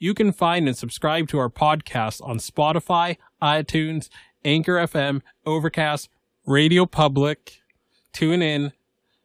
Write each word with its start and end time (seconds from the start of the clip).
You 0.00 0.14
can 0.14 0.30
find 0.30 0.68
and 0.68 0.76
subscribe 0.76 1.26
to 1.28 1.38
our 1.38 1.48
podcast 1.50 2.22
on 2.22 2.38
Spotify, 2.38 3.16
iTunes, 3.42 4.08
Anchor 4.44 4.74
FM, 4.76 5.22
Overcast, 5.44 6.08
Radio 6.46 6.86
Public, 6.86 7.60
TuneIn, 8.12 8.72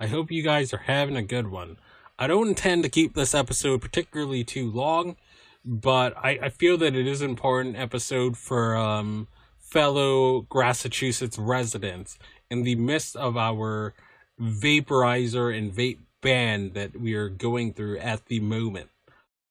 I 0.00 0.06
hope 0.06 0.32
you 0.32 0.42
guys 0.42 0.72
are 0.72 0.78
having 0.86 1.14
a 1.14 1.22
good 1.22 1.48
one. 1.48 1.76
I 2.18 2.26
don't 2.26 2.48
intend 2.48 2.84
to 2.84 2.88
keep 2.88 3.12
this 3.12 3.34
episode 3.34 3.82
particularly 3.82 4.44
too 4.44 4.70
long, 4.70 5.16
but 5.62 6.16
I, 6.16 6.38
I 6.42 6.48
feel 6.48 6.78
that 6.78 6.96
it 6.96 7.06
is 7.06 7.20
an 7.20 7.28
important 7.28 7.76
episode 7.76 8.38
for 8.38 8.74
um, 8.76 9.28
fellow 9.58 10.46
Massachusetts 10.52 11.36
residents 11.36 12.18
in 12.50 12.62
the 12.62 12.76
midst 12.76 13.14
of 13.14 13.36
our 13.36 13.92
vaporizer 14.40 15.54
and 15.56 15.70
vape 15.70 15.98
ban 16.22 16.72
that 16.72 16.98
we 16.98 17.12
are 17.12 17.28
going 17.28 17.74
through 17.74 17.98
at 17.98 18.24
the 18.26 18.40
moment. 18.40 18.88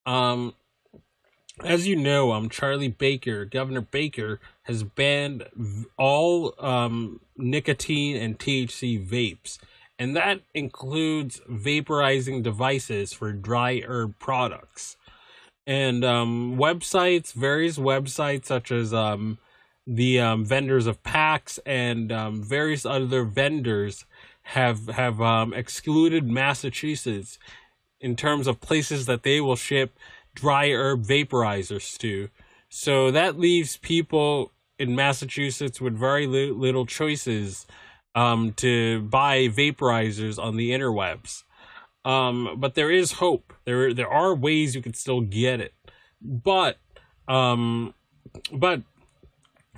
Um, 0.07 0.55
as 1.63 1.87
you 1.87 1.95
know, 1.95 2.31
I'm 2.31 2.45
um, 2.45 2.49
Charlie 2.49 2.87
Baker, 2.87 3.45
Governor 3.45 3.81
Baker, 3.81 4.39
has 4.63 4.81
banned 4.81 5.45
all 5.95 6.55
um, 6.57 7.21
nicotine 7.37 8.15
and 8.15 8.39
THC 8.39 9.05
vapes 9.05 9.59
and 9.99 10.15
that 10.15 10.39
includes 10.53 11.41
vaporizing 11.51 12.41
devices 12.41 13.11
for 13.11 13.33
dry 13.33 13.83
herb 13.85 14.17
products. 14.17 14.95
And 15.67 16.05
um, 16.05 16.57
websites, 16.57 17.33
various 17.33 17.77
websites 17.77 18.45
such 18.45 18.71
as 18.71 18.93
um, 18.93 19.37
the 19.85 20.19
um, 20.21 20.45
vendors 20.45 20.87
of 20.87 21.03
PAX 21.03 21.59
and 21.65 22.11
um, 22.13 22.41
various 22.41 22.85
other 22.85 23.25
vendors 23.25 24.05
have 24.43 24.87
have 24.87 25.21
um, 25.21 25.53
excluded 25.53 26.25
Massachusetts 26.25 27.37
in 27.99 28.15
terms 28.15 28.47
of 28.47 28.61
places 28.61 29.05
that 29.05 29.23
they 29.23 29.41
will 29.41 29.57
ship 29.57 29.95
dry 30.33 30.71
herb 30.71 31.03
vaporizers 31.03 31.97
to. 31.97 32.29
So 32.69 33.11
that 33.11 33.37
leaves 33.37 33.77
people 33.77 34.53
in 34.79 34.95
Massachusetts 34.95 35.81
with 35.81 35.93
very 35.93 36.25
li- 36.25 36.51
little 36.51 36.85
choices 36.85 37.67
um, 38.15 38.53
to 38.53 39.01
buy 39.01 39.47
vaporizers 39.47 40.41
on 40.41 40.57
the 40.57 40.71
interwebs. 40.71 41.43
Um, 42.05 42.55
but 42.57 42.75
there 42.75 42.91
is 42.91 43.13
hope. 43.13 43.53
There 43.65 43.93
there 43.93 44.09
are 44.09 44.33
ways 44.33 44.73
you 44.75 44.81
can 44.81 44.93
still 44.93 45.21
get 45.21 45.59
it, 45.59 45.73
but 46.21 46.77
um, 47.27 47.93
but 48.51 48.81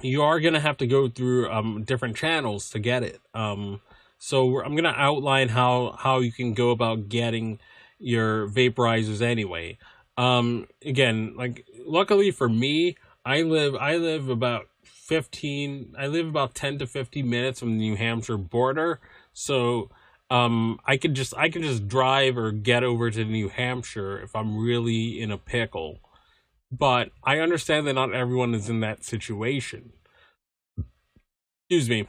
you 0.01 0.21
are 0.21 0.39
gonna 0.39 0.59
have 0.59 0.77
to 0.77 0.87
go 0.87 1.09
through 1.09 1.49
um 1.51 1.83
different 1.83 2.15
channels 2.15 2.69
to 2.71 2.79
get 2.79 3.03
it. 3.03 3.19
Um, 3.33 3.81
so 4.17 4.61
I'm 4.63 4.75
gonna 4.75 4.93
outline 4.95 5.49
how 5.49 5.95
how 5.97 6.19
you 6.19 6.31
can 6.31 6.53
go 6.53 6.69
about 6.69 7.09
getting 7.09 7.59
your 7.97 8.47
vaporizers 8.47 9.21
anyway. 9.21 9.77
Um, 10.17 10.67
again, 10.85 11.33
like 11.35 11.65
luckily 11.85 12.31
for 12.31 12.47
me, 12.47 12.97
I 13.25 13.41
live 13.41 13.75
I 13.75 13.97
live 13.97 14.29
about 14.29 14.67
15 15.11 15.93
i 15.99 16.07
live 16.07 16.25
about 16.25 16.55
10 16.55 16.77
to 16.77 16.87
15 16.87 17.29
minutes 17.29 17.59
from 17.59 17.71
the 17.71 17.79
new 17.79 17.97
hampshire 17.97 18.37
border. 18.37 19.01
So 19.33 19.89
um 20.29 20.79
i 20.85 20.95
could 20.95 21.15
just 21.15 21.35
i 21.35 21.49
can 21.49 21.63
just 21.63 21.89
drive 21.89 22.37
or 22.37 22.53
get 22.53 22.85
over 22.85 23.11
to 23.11 23.25
new 23.25 23.49
hampshire 23.49 24.21
if 24.21 24.33
i'm 24.33 24.57
really 24.57 25.19
in 25.19 25.29
a 25.29 25.37
pickle. 25.37 25.99
But 26.71 27.09
i 27.25 27.39
understand 27.39 27.87
that 27.87 27.95
not 27.95 28.13
everyone 28.13 28.55
is 28.55 28.69
in 28.69 28.79
that 28.79 29.03
situation. 29.03 29.91
Excuse 31.69 31.89
me. 31.89 32.07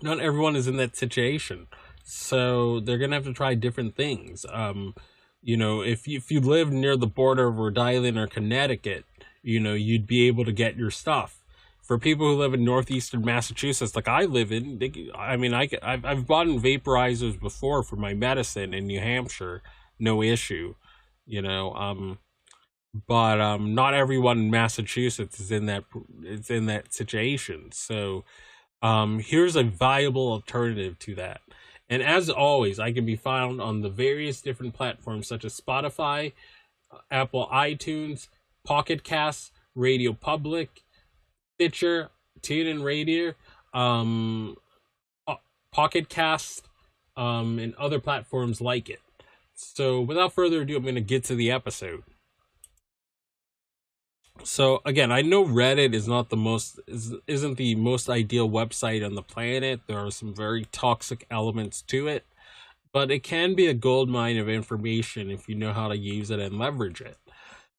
Not 0.00 0.20
everyone 0.20 0.56
is 0.56 0.68
in 0.68 0.78
that 0.78 0.96
situation. 0.96 1.66
So 2.02 2.80
they're 2.80 2.96
gonna 2.96 3.16
have 3.16 3.24
to 3.24 3.34
try 3.34 3.52
different 3.52 3.94
things. 3.94 4.46
Um 4.50 4.94
you 5.42 5.58
know 5.58 5.82
if 5.82 6.08
you, 6.08 6.16
if 6.16 6.30
you 6.30 6.40
live 6.40 6.72
near 6.72 6.96
the 6.96 7.06
border 7.06 7.48
of 7.48 7.58
rhode 7.58 7.76
island 7.76 8.16
or 8.16 8.26
connecticut 8.26 9.04
you 9.42 9.60
know 9.60 9.74
you'd 9.74 10.06
be 10.06 10.26
able 10.26 10.46
to 10.46 10.52
get 10.52 10.76
your 10.76 10.90
stuff 10.90 11.39
for 11.90 11.98
people 11.98 12.28
who 12.28 12.36
live 12.36 12.54
in 12.54 12.64
northeastern 12.64 13.24
Massachusetts, 13.24 13.96
like 13.96 14.06
I 14.06 14.22
live 14.22 14.52
in, 14.52 14.78
they, 14.78 15.10
I 15.12 15.36
mean, 15.36 15.52
I, 15.52 15.68
I've, 15.82 16.04
I've 16.04 16.24
bought 16.24 16.46
in 16.46 16.60
vaporizers 16.60 17.40
before 17.40 17.82
for 17.82 17.96
my 17.96 18.14
medicine 18.14 18.72
in 18.72 18.86
New 18.86 19.00
Hampshire, 19.00 19.60
no 19.98 20.22
issue, 20.22 20.76
you 21.26 21.42
know. 21.42 21.74
Um, 21.74 22.18
but 23.08 23.40
um, 23.40 23.74
not 23.74 23.92
everyone 23.92 24.38
in 24.38 24.50
Massachusetts 24.52 25.40
is 25.40 25.50
in 25.50 25.66
that 25.66 25.82
in 26.48 26.66
that 26.66 26.94
situation. 26.94 27.72
So, 27.72 28.24
um, 28.82 29.18
here's 29.18 29.56
a 29.56 29.64
viable 29.64 30.30
alternative 30.30 30.96
to 31.00 31.16
that. 31.16 31.40
And 31.88 32.04
as 32.04 32.30
always, 32.30 32.78
I 32.78 32.92
can 32.92 33.04
be 33.04 33.16
found 33.16 33.60
on 33.60 33.80
the 33.80 33.90
various 33.90 34.40
different 34.40 34.74
platforms 34.74 35.26
such 35.26 35.44
as 35.44 35.60
Spotify, 35.60 36.34
Apple 37.10 37.48
iTunes, 37.52 38.28
Pocket 38.64 39.02
Casts, 39.02 39.50
Radio 39.74 40.12
Public, 40.12 40.84
Stitcher, 41.60 42.08
TuneIn 42.40 42.82
Radio, 42.82 43.34
um, 43.74 44.56
Pocket 45.70 46.08
Cast, 46.08 46.66
um, 47.18 47.58
and 47.58 47.74
other 47.74 48.00
platforms 48.00 48.62
like 48.62 48.88
it. 48.88 49.00
So, 49.52 50.00
without 50.00 50.32
further 50.32 50.62
ado, 50.62 50.78
I'm 50.78 50.84
going 50.84 50.94
to 50.94 51.02
get 51.02 51.22
to 51.24 51.34
the 51.34 51.50
episode. 51.50 52.02
So 54.42 54.80
again, 54.86 55.12
I 55.12 55.20
know 55.20 55.44
Reddit 55.44 55.92
is 55.92 56.08
not 56.08 56.30
the 56.30 56.36
most 56.38 56.80
is, 56.86 57.12
isn't 57.26 57.58
the 57.58 57.74
most 57.74 58.08
ideal 58.08 58.48
website 58.48 59.04
on 59.04 59.14
the 59.14 59.22
planet. 59.22 59.82
There 59.86 59.98
are 59.98 60.10
some 60.10 60.34
very 60.34 60.64
toxic 60.72 61.26
elements 61.30 61.82
to 61.88 62.08
it, 62.08 62.24
but 62.90 63.10
it 63.10 63.22
can 63.22 63.54
be 63.54 63.66
a 63.66 63.74
gold 63.74 64.08
mine 64.08 64.38
of 64.38 64.48
information 64.48 65.30
if 65.30 65.46
you 65.46 65.56
know 65.56 65.74
how 65.74 65.88
to 65.88 65.98
use 65.98 66.30
it 66.30 66.40
and 66.40 66.58
leverage 66.58 67.02
it. 67.02 67.18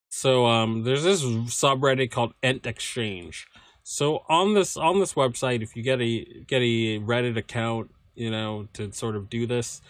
So 0.08 0.46
um, 0.46 0.84
there's 0.84 1.04
this 1.04 1.24
subreddit 1.24 2.10
called 2.10 2.34
Ent 2.42 2.66
Exchange, 2.66 3.48
so 3.82 4.24
on 4.28 4.54
this 4.54 4.76
on 4.76 5.00
this 5.00 5.14
website, 5.14 5.62
if 5.62 5.76
you 5.76 5.82
get 5.82 6.00
a 6.00 6.44
get 6.46 6.62
a 6.62 7.00
Reddit 7.00 7.36
account, 7.36 7.90
you 8.14 8.30
know, 8.30 8.68
to 8.74 8.92
sort 8.92 9.16
of 9.16 9.28
do 9.28 9.46
this, 9.46 9.80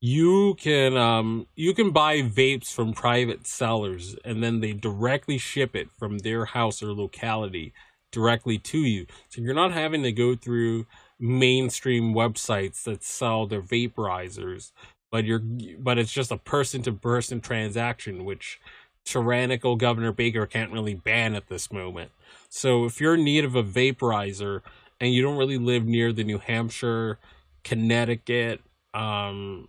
you 0.00 0.54
can 0.58 0.96
um 0.96 1.46
you 1.56 1.74
can 1.74 1.90
buy 1.90 2.22
vapes 2.22 2.72
from 2.72 2.92
private 2.92 3.46
sellers 3.46 4.16
and 4.24 4.42
then 4.42 4.60
they 4.60 4.72
directly 4.72 5.38
ship 5.38 5.74
it 5.74 5.88
from 5.98 6.18
their 6.18 6.44
house 6.44 6.82
or 6.82 6.92
locality 6.92 7.72
directly 8.12 8.58
to 8.58 8.78
you. 8.78 9.06
So 9.28 9.40
you're 9.42 9.54
not 9.54 9.72
having 9.72 10.02
to 10.02 10.12
go 10.12 10.36
through 10.36 10.86
mainstream 11.18 12.14
websites 12.14 12.84
that 12.84 13.02
sell 13.02 13.46
their 13.46 13.62
vaporizers, 13.62 14.72
but 15.10 15.24
you're 15.24 15.42
but 15.78 15.98
it's 15.98 16.12
just 16.12 16.30
a 16.30 16.36
person 16.36 16.82
to 16.82 16.92
person 16.92 17.40
transaction 17.40 18.24
which 18.24 18.60
tyrannical 19.08 19.76
Governor 19.76 20.12
Baker 20.12 20.46
can't 20.46 20.72
really 20.72 20.94
ban 20.94 21.34
at 21.34 21.48
this 21.48 21.72
moment. 21.72 22.10
So 22.48 22.84
if 22.84 23.00
you're 23.00 23.14
in 23.14 23.24
need 23.24 23.44
of 23.44 23.54
a 23.54 23.62
vaporizer 23.62 24.62
and 25.00 25.12
you 25.12 25.22
don't 25.22 25.38
really 25.38 25.58
live 25.58 25.86
near 25.86 26.12
the 26.12 26.24
New 26.24 26.38
Hampshire, 26.38 27.18
Connecticut, 27.64 28.60
um, 28.94 29.68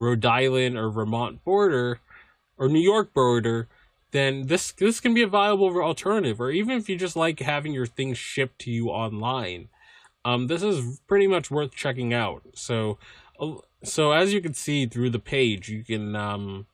Rhode 0.00 0.24
Island, 0.24 0.76
or 0.78 0.90
Vermont 0.90 1.44
border, 1.44 2.00
or 2.56 2.68
New 2.68 2.80
York 2.80 3.12
border, 3.12 3.68
then 4.12 4.46
this 4.46 4.72
this 4.72 5.00
can 5.00 5.14
be 5.14 5.22
a 5.22 5.26
viable 5.28 5.80
alternative. 5.80 6.40
Or 6.40 6.50
even 6.50 6.76
if 6.76 6.88
you 6.88 6.96
just 6.96 7.16
like 7.16 7.40
having 7.40 7.72
your 7.72 7.86
things 7.86 8.18
shipped 8.18 8.60
to 8.60 8.70
you 8.70 8.88
online, 8.88 9.68
um, 10.24 10.46
this 10.46 10.62
is 10.62 11.00
pretty 11.06 11.26
much 11.26 11.50
worth 11.50 11.74
checking 11.74 12.12
out. 12.12 12.42
So, 12.54 12.98
uh, 13.38 13.56
so 13.84 14.12
as 14.12 14.32
you 14.32 14.40
can 14.40 14.54
see 14.54 14.86
through 14.86 15.10
the 15.10 15.18
page, 15.18 15.68
you 15.68 15.84
can 15.84 16.16
um, 16.16 16.66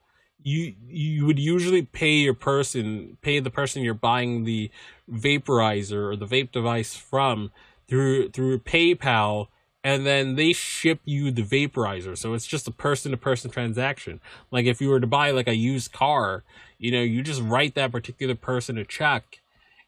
you 0.46 0.74
you 0.86 1.26
would 1.26 1.40
usually 1.40 1.82
pay 1.82 2.12
your 2.12 2.32
person 2.32 3.18
pay 3.20 3.40
the 3.40 3.50
person 3.50 3.82
you're 3.82 3.94
buying 3.94 4.44
the 4.44 4.70
vaporizer 5.10 6.12
or 6.12 6.14
the 6.14 6.26
vape 6.26 6.52
device 6.52 6.94
from 6.94 7.50
through 7.88 8.28
through 8.30 8.60
PayPal 8.60 9.48
and 9.82 10.06
then 10.06 10.36
they 10.36 10.52
ship 10.52 11.00
you 11.04 11.30
the 11.30 11.42
vaporizer. 11.42 12.18
So 12.18 12.34
it's 12.34 12.46
just 12.46 12.66
a 12.66 12.72
person 12.72 13.12
to 13.12 13.16
person 13.16 13.50
transaction. 13.50 14.20
Like 14.50 14.66
if 14.66 14.80
you 14.80 14.88
were 14.88 14.98
to 14.98 15.06
buy 15.06 15.30
like 15.30 15.46
a 15.46 15.54
used 15.54 15.92
car, 15.92 16.42
you 16.78 16.90
know, 16.90 17.02
you 17.02 17.22
just 17.22 17.40
write 17.40 17.76
that 17.76 17.92
particular 17.92 18.34
person 18.34 18.78
a 18.78 18.84
check, 18.84 19.40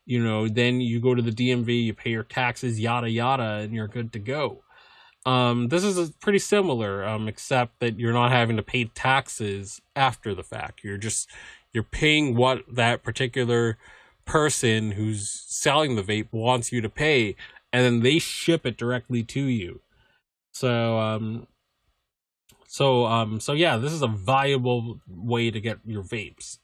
you 0.06 0.22
know, 0.22 0.48
then 0.48 0.80
you 0.80 1.00
go 1.00 1.16
to 1.16 1.22
the 1.22 1.32
DMV, 1.32 1.84
you 1.84 1.94
pay 1.94 2.10
your 2.10 2.22
taxes, 2.22 2.78
yada 2.78 3.10
yada, 3.10 3.60
and 3.62 3.72
you're 3.72 3.88
good 3.88 4.12
to 4.12 4.18
go. 4.20 4.62
Um, 5.26 5.68
this 5.68 5.84
is 5.84 6.10
pretty 6.20 6.38
similar, 6.38 7.04
um, 7.04 7.28
except 7.28 7.80
that 7.80 7.98
you're 7.98 8.12
not 8.12 8.30
having 8.30 8.56
to 8.56 8.62
pay 8.62 8.84
taxes 8.84 9.80
after 9.94 10.34
the 10.34 10.42
fact. 10.42 10.82
You're 10.82 10.96
just 10.96 11.28
you're 11.72 11.82
paying 11.82 12.34
what 12.34 12.62
that 12.72 13.02
particular 13.02 13.76
person 14.24 14.92
who's 14.92 15.28
selling 15.28 15.96
the 15.96 16.02
vape 16.02 16.32
wants 16.32 16.72
you 16.72 16.80
to 16.80 16.88
pay, 16.88 17.36
and 17.72 17.84
then 17.84 18.00
they 18.00 18.18
ship 18.18 18.64
it 18.64 18.76
directly 18.78 19.22
to 19.24 19.42
you. 19.42 19.80
So 20.52 20.98
um 20.98 21.46
so 22.66 23.06
um 23.06 23.40
so 23.40 23.52
yeah, 23.52 23.76
this 23.76 23.92
is 23.92 24.02
a 24.02 24.08
viable 24.08 25.00
way 25.08 25.50
to 25.50 25.60
get 25.60 25.78
your 25.84 26.02
vapes 26.02 26.58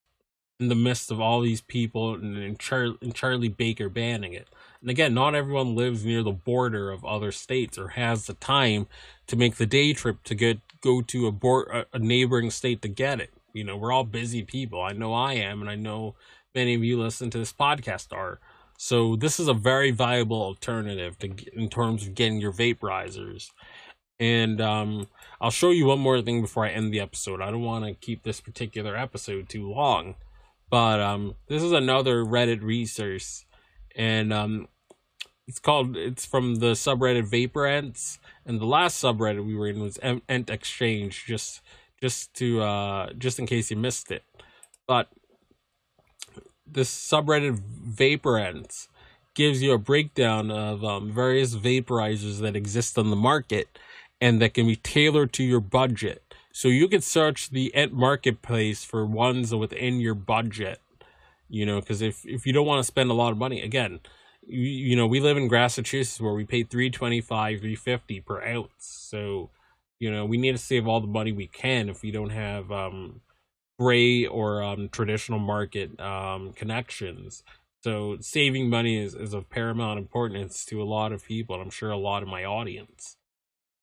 in 0.61 0.69
the 0.69 0.75
midst 0.75 1.11
of 1.11 1.21
all 1.21 1.41
these 1.41 1.61
people 1.61 2.15
and, 2.15 2.59
Char- 2.59 2.97
and 3.03 3.15
Charlie 3.15 3.49
Baker 3.49 3.89
banning 3.89 4.33
it. 4.33 4.49
And 4.81 4.91
again, 4.91 5.15
not 5.15 5.35
everyone 5.35 5.75
lives 5.75 6.05
near 6.05 6.23
the 6.23 6.31
border 6.33 6.91
of 6.91 7.05
other 7.05 7.33
states 7.33 7.79
or 7.79 7.89
has 7.89 8.27
the 8.27 8.35
time 8.35 8.87
to 9.27 9.37
make 9.37 9.57
the 9.57 9.67
day 9.67 9.93
trip 9.93 10.23
to 10.25 10.35
get 10.35 10.61
go 10.81 11.01
to 11.01 11.27
a, 11.27 11.85
a 11.93 11.99
neighboring 11.99 12.51
state 12.51 12.83
to 12.83 12.89
get 12.89 13.21
it. 13.21 13.33
You 13.55 13.65
know, 13.65 13.77
we're 13.77 13.93
all 13.93 14.05
busy 14.05 14.43
people. 14.43 14.83
I 14.83 14.93
know 14.93 15.15
I 15.15 15.35
am, 15.35 15.61
and 15.61 15.71
I 15.71 15.77
know 15.77 16.15
many 16.55 16.75
of 16.75 16.85
you 16.85 17.01
listen 17.01 17.31
to 17.31 17.39
this 17.39 17.53
podcast 17.53 18.13
are. 18.13 18.39
So 18.77 19.17
this 19.17 19.41
is 19.41 19.49
a 19.49 19.55
very 19.55 19.91
viable 19.91 20.43
alternative 20.43 21.19
to 21.21 21.33
in 21.55 21.69
terms 21.69 22.07
of 22.07 22.15
getting 22.15 22.41
your 22.41 22.53
vaporizers. 22.53 23.51
And 24.21 24.61
um, 24.61 25.09
I'll 25.41 25.51
show 25.51 25.71
you 25.71 25.87
one 25.87 26.01
more 26.01 26.21
thing 26.23 26.41
before 26.41 26.67
I 26.67 26.71
end 26.71 26.93
the 26.93 27.01
episode. 27.01 27.41
I 27.41 27.51
don't 27.51 27.63
want 27.63 27.85
to 27.85 27.95
keep 27.95 28.23
this 28.23 28.41
particular 28.41 28.97
episode 28.97 29.49
too 29.49 29.71
long, 29.71 30.17
but 30.71 31.01
um, 31.01 31.35
this 31.49 31.63
is 31.63 31.73
another 31.73 32.25
Reddit 32.25 32.63
resource, 32.63 33.45
and 33.97 34.33
um, 34.33 34.69
it's 35.47 35.59
called. 35.59 35.97
It's 35.97 36.25
from 36.25 36.57
the 36.57 36.73
subreddit 36.73 37.25
Vapor 37.25 37.67
Ents, 37.67 38.19
and 38.47 38.61
the 38.61 38.67
last 38.67 39.03
subreddit 39.03 39.45
we 39.45 39.55
were 39.55 39.69
in 39.69 39.81
was 39.81 39.99
Ent 40.03 40.51
Exchange. 40.51 41.25
Just, 41.27 41.61
just 42.01 42.35
to, 42.35 42.63
uh, 42.63 43.13
just 43.13 43.39
in 43.39 43.47
case 43.47 43.71
you 43.71 43.77
missed 43.77 44.11
it, 44.11 44.25
but 44.87 45.09
this 46.67 46.91
subreddit 46.91 47.59
Vapor 47.59 48.39
Ents 48.39 48.89
gives 49.35 49.63
you 49.63 49.73
a 49.73 49.79
breakdown 49.79 50.51
of 50.51 50.85
um, 50.85 51.11
various 51.11 51.55
vaporizers 51.55 52.41
that 52.41 52.57
exist 52.57 52.97
on 52.99 53.11
the 53.11 53.17
market 53.17 53.79
and 54.21 54.41
that 54.41 54.55
can 54.55 54.67
be 54.67 54.77
tailored 54.77 55.33
to 55.33 55.45
your 55.45 55.61
budget. 55.61 56.23
So 56.55 56.69
you 56.69 56.89
can 56.89 57.03
search 57.03 57.51
the 57.51 57.75
Ent 57.75 57.93
marketplace 57.93 58.85
for 58.85 59.05
ones 59.05 59.55
within 59.55 60.01
your 60.01 60.15
budget. 60.15 60.81
You 61.49 61.67
know, 61.67 61.81
because 61.81 62.03
if 62.03 62.25
if 62.27 62.47
you 62.47 62.53
don't 62.53 62.67
want 62.67 62.81
to 62.81 62.85
spend 62.85 63.11
a 63.11 63.15
lot 63.15 63.33
of 63.33 63.39
money, 63.39 63.63
again, 63.63 64.01
you, 64.47 64.61
you 64.63 64.97
know 64.97 65.07
we 65.07 65.21
live 65.21 65.37
in 65.39 65.49
Massachusetts 65.49 66.21
where 66.21 66.35
we 66.35 66.45
pay 66.47 66.65
three 66.65 66.91
twenty 66.91 67.21
five, 67.21 67.61
three 67.61 67.77
fifty 67.77 68.21
per 68.21 68.43
ounce. 68.45 68.71
So 68.79 69.51
you 70.01 70.11
know 70.13 70.27
we 70.27 70.39
need 70.39 70.53
to 70.53 70.59
save 70.59 70.89
all 70.89 71.01
the 71.01 71.09
money 71.09 71.33
we 71.33 71.49
can 71.49 71.91
if 71.91 72.03
we 72.03 72.13
don't 72.13 72.31
have 72.31 72.73
um 72.73 73.23
gray 73.79 74.27
or 74.27 74.63
um 74.63 74.89
traditional 74.91 75.41
market 75.41 75.99
um 76.01 76.53
connections. 76.55 77.43
So 77.85 78.19
saving 78.21 78.71
money 78.71 78.99
is, 78.99 79.15
is 79.15 79.35
of 79.35 79.51
paramount 79.51 79.99
importance 80.01 80.65
to 80.67 80.83
a 80.83 80.85
lot 80.85 81.13
of 81.13 81.25
people, 81.27 81.57
and 81.57 81.65
I'm 81.65 81.71
sure 81.71 81.91
a 81.91 81.99
lot 81.99 82.23
of 82.25 82.29
my 82.31 82.45
audience 82.45 83.17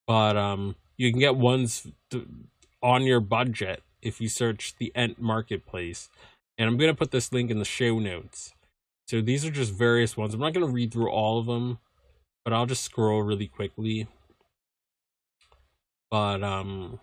but 0.08 0.38
um, 0.38 0.76
you 0.98 1.12
can 1.12 1.20
get 1.20 1.36
ones 1.36 1.88
on 2.82 3.04
your 3.04 3.20
budget 3.20 3.84
if 4.02 4.20
you 4.20 4.28
search 4.28 4.76
the 4.78 4.92
Ent 4.96 5.22
Marketplace. 5.22 6.10
And 6.58 6.68
I'm 6.68 6.78
gonna 6.78 6.94
put 6.96 7.12
this 7.12 7.32
link 7.32 7.50
in 7.52 7.60
the 7.60 7.66
show 7.66 8.00
notes. 8.00 8.54
So 9.08 9.22
these 9.22 9.46
are 9.46 9.52
just 9.52 9.74
various 9.74 10.16
ones. 10.16 10.34
I'm 10.34 10.40
not 10.40 10.54
gonna 10.54 10.68
read 10.68 10.92
through 10.92 11.10
all 11.10 11.40
of 11.40 11.46
them, 11.46 11.80
but 12.44 12.54
I'll 12.54 12.66
just 12.66 12.84
scroll 12.84 13.22
really 13.24 13.48
quickly. 13.48 14.08
But 16.10 16.44
um 16.44 17.00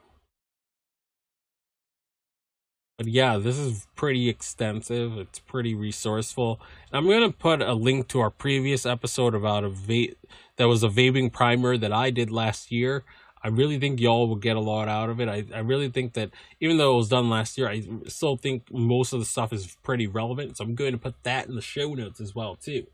but 2.98 3.06
yeah, 3.06 3.38
this 3.38 3.56
is 3.56 3.86
pretty 3.94 4.28
extensive. 4.28 5.16
It's 5.18 5.38
pretty 5.38 5.74
resourceful. 5.74 6.60
I'm 6.92 7.08
gonna 7.08 7.30
put 7.30 7.62
a 7.62 7.72
link 7.72 8.08
to 8.08 8.20
our 8.20 8.30
previous 8.30 8.84
episode 8.84 9.34
about 9.34 9.64
a 9.64 9.70
vape 9.70 10.16
that 10.56 10.66
was 10.66 10.82
a 10.82 10.88
vaping 10.88 11.32
primer 11.32 11.76
that 11.76 11.92
I 11.92 12.10
did 12.10 12.30
last 12.30 12.72
year. 12.72 13.04
I 13.42 13.48
really 13.48 13.78
think 13.78 14.00
y'all 14.00 14.28
will 14.28 14.36
get 14.36 14.56
a 14.56 14.60
lot 14.60 14.88
out 14.88 15.10
of 15.10 15.20
it. 15.20 15.28
I, 15.28 15.44
I 15.54 15.60
really 15.60 15.88
think 15.88 16.14
that 16.14 16.30
even 16.60 16.76
though 16.76 16.94
it 16.94 16.98
was 16.98 17.08
done 17.08 17.30
last 17.30 17.56
year, 17.58 17.68
I 17.68 17.82
still 18.06 18.36
think 18.36 18.72
most 18.72 19.12
of 19.12 19.20
the 19.20 19.26
stuff 19.26 19.52
is 19.52 19.76
pretty 19.82 20.06
relevant. 20.06 20.56
So 20.56 20.64
I'm 20.64 20.74
going 20.74 20.92
to 20.92 20.98
put 20.98 21.22
that 21.22 21.48
in 21.48 21.54
the 21.54 21.62
show 21.62 21.94
notes 21.94 22.20
as 22.20 22.34
well 22.34 22.56
too. 22.56 22.86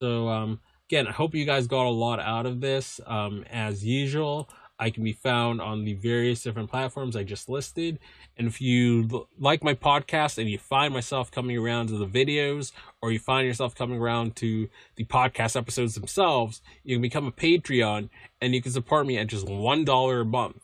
So 0.00 0.28
um, 0.28 0.60
again, 0.88 1.06
I 1.06 1.12
hope 1.12 1.34
you 1.34 1.44
guys 1.46 1.66
got 1.66 1.86
a 1.86 1.90
lot 1.90 2.20
out 2.20 2.46
of 2.46 2.60
this. 2.60 3.00
Um, 3.06 3.44
as 3.50 3.84
usual, 3.84 4.48
I 4.82 4.90
can 4.90 5.04
be 5.04 5.12
found 5.12 5.60
on 5.60 5.84
the 5.84 5.94
various 5.94 6.42
different 6.42 6.68
platforms 6.68 7.14
I 7.14 7.22
just 7.22 7.48
listed. 7.48 8.00
And 8.36 8.48
if 8.48 8.60
you 8.60 9.28
like 9.38 9.62
my 9.62 9.74
podcast 9.74 10.38
and 10.38 10.50
you 10.50 10.58
find 10.58 10.92
myself 10.92 11.30
coming 11.30 11.56
around 11.56 11.86
to 11.86 11.98
the 11.98 12.06
videos 12.06 12.72
or 13.00 13.12
you 13.12 13.20
find 13.20 13.46
yourself 13.46 13.76
coming 13.76 14.00
around 14.00 14.34
to 14.36 14.68
the 14.96 15.04
podcast 15.04 15.54
episodes 15.54 15.94
themselves, 15.94 16.62
you 16.82 16.96
can 16.96 17.02
become 17.02 17.28
a 17.28 17.30
Patreon 17.30 18.08
and 18.40 18.54
you 18.56 18.60
can 18.60 18.72
support 18.72 19.06
me 19.06 19.18
at 19.18 19.28
just 19.28 19.46
$1 19.46 20.20
a 20.20 20.24
month. 20.24 20.60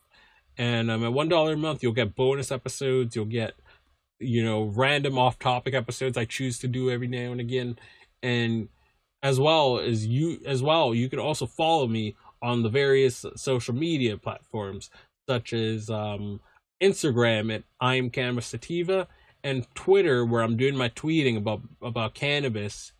And 0.56 0.90
um, 0.90 1.04
at 1.04 1.12
$1 1.12 1.52
a 1.52 1.56
month, 1.56 1.84
you'll 1.84 1.92
get 1.92 2.16
bonus 2.16 2.50
episodes, 2.50 3.14
you'll 3.14 3.24
get, 3.24 3.52
you 4.18 4.44
know, 4.44 4.64
random 4.64 5.16
off 5.16 5.38
topic 5.38 5.74
episodes 5.74 6.16
I 6.16 6.24
choose 6.24 6.58
to 6.58 6.66
do 6.66 6.90
every 6.90 7.06
now 7.06 7.30
and 7.30 7.40
again. 7.40 7.78
And 8.20 8.68
as 9.22 9.38
well 9.38 9.78
as 9.78 10.08
you, 10.08 10.40
as 10.44 10.60
well, 10.60 10.92
you 10.92 11.08
can 11.08 11.20
also 11.20 11.46
follow 11.46 11.86
me 11.86 12.16
on 12.42 12.62
the 12.62 12.68
various 12.68 13.24
social 13.36 13.74
media 13.74 14.16
platforms 14.16 14.90
such 15.28 15.52
as 15.52 15.90
um, 15.90 16.40
Instagram 16.82 17.54
at 17.54 17.64
I'm 17.80 18.10
Cannabis 18.10 18.46
Sativa 18.46 19.08
and 19.44 19.66
Twitter 19.74 20.24
where 20.24 20.42
I'm 20.42 20.56
doing 20.56 20.76
my 20.76 20.88
tweeting 20.88 21.36
about 21.36 21.62
about 21.82 22.14
cannabis. 22.14 22.92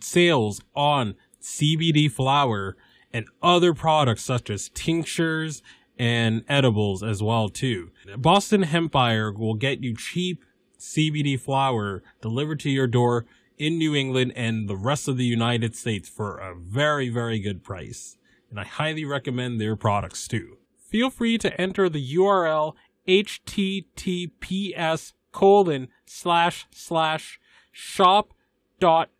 sales 0.00 0.60
on 0.74 1.14
CBD 1.40 2.10
flower 2.10 2.76
and 3.12 3.26
other 3.42 3.74
products 3.74 4.22
such 4.22 4.50
as 4.50 4.68
tinctures 4.70 5.62
and 5.98 6.44
edibles 6.48 7.02
as 7.02 7.22
well 7.22 7.48
too. 7.48 7.90
Boston 8.16 8.64
Hempire 8.64 9.36
will 9.36 9.54
get 9.54 9.82
you 9.82 9.94
cheap 9.94 10.44
CBD 10.78 11.38
flower 11.38 12.02
delivered 12.22 12.60
to 12.60 12.70
your 12.70 12.86
door 12.86 13.26
in 13.58 13.76
New 13.76 13.94
England 13.94 14.32
and 14.34 14.68
the 14.68 14.76
rest 14.76 15.08
of 15.08 15.18
the 15.18 15.24
United 15.24 15.76
States 15.76 16.08
for 16.08 16.38
a 16.38 16.54
very, 16.54 17.10
very 17.10 17.38
good 17.38 17.62
price. 17.62 18.16
And 18.48 18.58
I 18.58 18.64
highly 18.64 19.04
recommend 19.04 19.60
their 19.60 19.76
products 19.76 20.26
too. 20.26 20.56
Feel 20.78 21.10
free 21.10 21.36
to 21.38 21.60
enter 21.60 21.88
the 21.88 22.14
URL 22.16 22.74
https 23.06 24.22
colon 25.32 25.88
slash 26.06 26.66
slash 26.70 27.40
shop 27.72 28.32
dot 28.78 29.10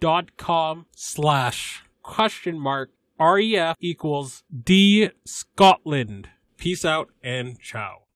dot 0.00 0.36
com 0.36 0.86
slash 0.94 1.84
question 2.02 2.58
mark 2.58 2.90
ref 3.18 3.76
equals 3.80 4.42
d 4.64 5.10
scotland. 5.24 6.28
Peace 6.56 6.84
out 6.84 7.08
and 7.22 7.58
ciao 7.60 7.99